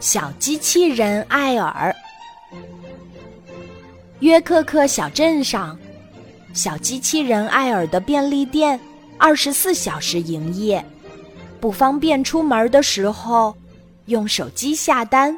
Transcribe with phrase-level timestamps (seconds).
[0.00, 1.94] 小机器人艾尔。
[4.20, 5.78] 约克克小镇上，
[6.52, 8.78] 小机器人艾尔的便利店
[9.16, 10.84] 二十四小时营业。
[11.60, 13.56] 不方便出门的时候，
[14.06, 15.36] 用手机下单，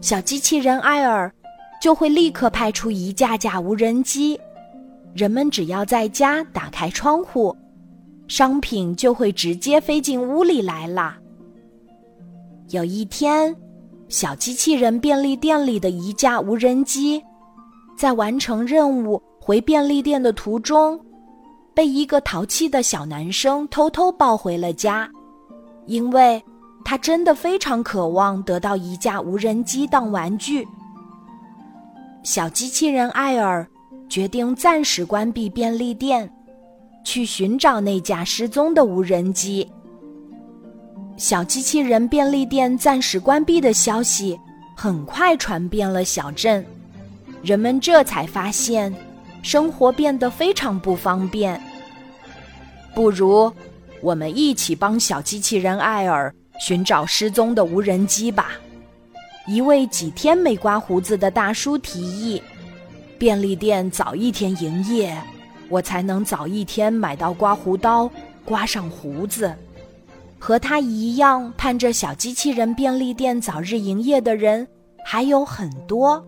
[0.00, 1.32] 小机器人艾尔
[1.80, 4.40] 就会立刻派出一架架无人机。
[5.12, 7.56] 人们只要在家打开窗户，
[8.28, 11.16] 商品就会直接飞进屋里来了。
[12.70, 13.54] 有一天，
[14.08, 17.22] 小机器人便利店里的一架无人机，
[17.96, 20.98] 在完成任务回便利店的途中，
[21.74, 25.08] 被一个淘气的小男生偷偷抱回了家，
[25.86, 26.42] 因为
[26.84, 30.66] 他真的非常渴望得到一架无人机当玩具。
[32.22, 33.66] 小机器人艾尔。
[34.08, 36.30] 决定暂时关闭便利店，
[37.02, 39.66] 去寻找那架失踪的无人机。
[41.22, 44.36] 小机器人便利店暂时关闭的消息
[44.74, 46.66] 很快传遍了小镇，
[47.44, 48.92] 人们这才发现
[49.40, 51.62] 生活变得非常不方便。
[52.92, 53.52] 不如
[54.00, 58.54] 我们一起帮小机器人艾尔寻找失踪的无人机吧！
[59.46, 62.42] 一位几天没刮胡子的大叔提议。
[63.16, 65.16] 便利店早一天营业，
[65.68, 68.10] 我才能早一天买到刮胡刀，
[68.44, 69.54] 刮上胡子。
[70.44, 74.66] 和他一样盼着小机器人便利店早日营业的人
[75.04, 76.20] 还有很多。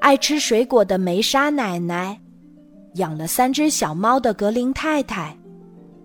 [0.00, 2.20] 爱吃水果的梅莎奶奶，
[2.96, 5.34] 养了三只小猫的格林太太，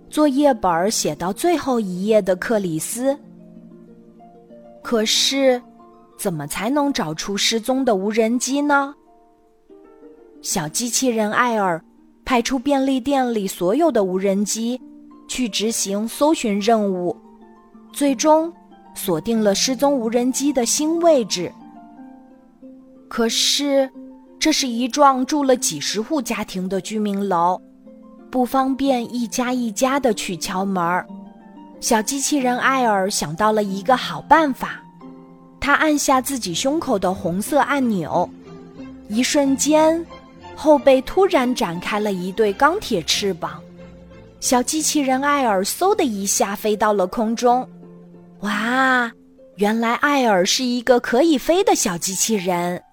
[0.09, 3.13] 作业本写到最后一页的克里斯。
[4.81, 5.61] 可是，
[6.17, 8.95] 怎么才能找出失踪的无人机呢？
[10.41, 11.83] 小机器人艾尔
[12.23, 14.79] 派出便利店里所有的无人机
[15.27, 17.15] 去执行搜寻任务，
[17.91, 18.51] 最终
[18.93, 21.51] 锁定了失踪无人机的新位置。
[23.07, 23.89] 可是，
[24.39, 27.61] 这是一幢住了几十户家庭的居民楼，
[28.29, 31.05] 不方便一家一家的去敲门。
[31.79, 34.81] 小机器人艾尔想到了一个好办法，
[35.59, 38.29] 他按下自己胸口的红色按钮，
[39.09, 40.05] 一瞬间。
[40.55, 43.59] 后背突然展开了一对钢铁翅膀，
[44.43, 47.65] 小机器人艾尔嗖的一下飞到了空中。
[48.41, 49.09] 哇，
[49.55, 52.83] 原来艾尔是一个可以飞的小机器人。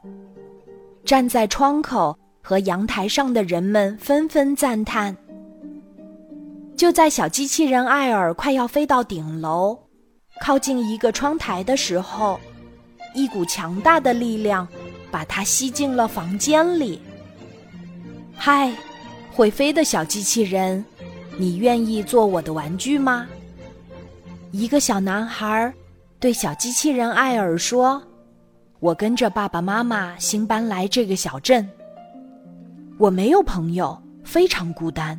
[1.04, 5.16] 站在窗口和阳台上的人们纷纷赞叹。
[6.76, 9.76] 就在小机器人艾尔快要飞到顶楼，
[10.40, 12.38] 靠近一个窗台的时候，
[13.12, 14.68] 一股强大的力量
[15.10, 17.02] 把它吸进了房间里。
[18.36, 18.72] 嗨，
[19.32, 20.84] 会飞的小机器人，
[21.40, 23.26] 你愿意做我的玩具吗？
[24.50, 25.72] 一个小男孩
[26.18, 28.02] 对小机器人艾尔说
[28.78, 31.66] ：“我跟着爸爸妈妈新搬来这个小镇，
[32.98, 35.18] 我没有朋友，非常孤单。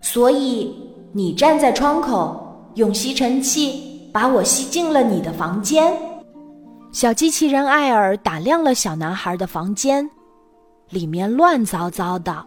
[0.00, 0.74] 所以
[1.12, 5.96] 你站在窗口，用吸尘器把我吸进了你的房间。”
[6.90, 10.10] 小机器人艾尔打量了小男孩的房间。
[10.88, 12.44] 里面乱糟糟的，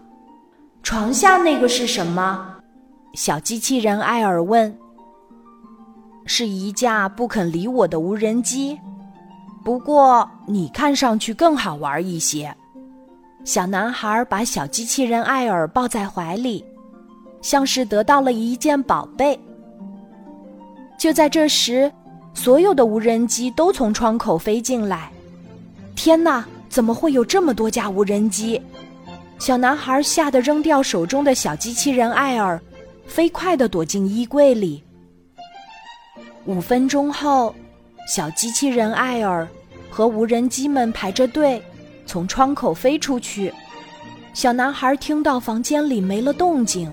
[0.82, 2.53] 床下那个是什么？
[3.14, 4.76] 小机器人艾尔问。
[6.26, 8.80] 是一架不肯理我的无人机，
[9.64, 12.54] 不过你看上去更好玩一些。
[13.44, 16.66] 小男孩把小机器人艾尔抱在怀里，
[17.42, 19.40] 像是得到了一件宝贝。
[20.98, 21.92] 就在这时，
[22.34, 25.12] 所有的无人机都从窗口飞进来。
[25.96, 26.46] 天哪！
[26.70, 28.60] 怎么会有这么多架无人机？
[29.38, 32.60] 小男孩吓得扔掉手中的小机器人艾尔，
[33.06, 34.84] 飞快地躲进衣柜里。
[36.46, 37.54] 五分钟后，
[38.08, 39.48] 小机器人艾尔
[39.90, 41.62] 和无人机们排着队
[42.06, 43.54] 从窗口飞出去。
[44.34, 46.92] 小男孩听到房间里没了动静，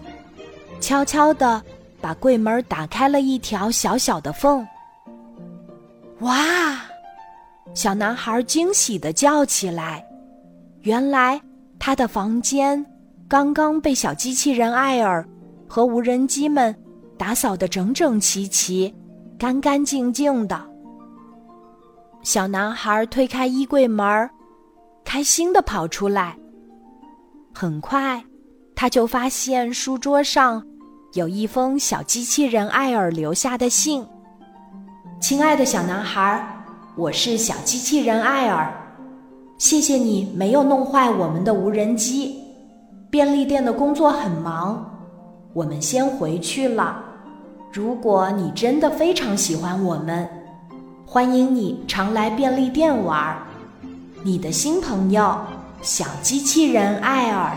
[0.80, 1.62] 悄悄地
[2.00, 4.66] 把柜门打开了一条小小的缝。
[6.20, 6.82] 哇！
[7.72, 10.04] 小男孩惊喜地叫起来
[10.82, 11.40] ：“原来
[11.78, 12.84] 他的房间
[13.28, 15.26] 刚刚被小机器人艾尔
[15.70, 16.74] 和无人机们
[17.16, 18.92] 打扫得整整齐齐、
[19.38, 20.60] 干干净净的。”
[22.22, 24.28] 小男孩推开衣柜门，
[25.04, 26.36] 开心地跑出来。
[27.54, 28.22] 很快，
[28.74, 30.60] 他就发现书桌上
[31.12, 34.04] 有一封小机器人艾尔留下的信
[35.22, 36.56] ：“亲爱的小男孩。”
[36.96, 38.70] 我是小机器人艾尔，
[39.56, 42.42] 谢谢你没有弄坏我们的无人机。
[43.08, 44.99] 便利店的工作很忙，
[45.52, 47.02] 我们先回去了。
[47.72, 50.28] 如果你真的非常喜欢我们，
[51.04, 53.36] 欢迎你常来便利店玩。
[54.22, 55.36] 你的新朋友，
[55.82, 57.56] 小机器人艾尔。